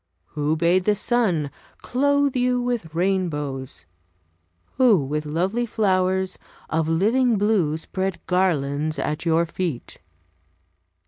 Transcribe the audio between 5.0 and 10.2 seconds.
with lovely flowers Of living blue spread garlands at your feet?"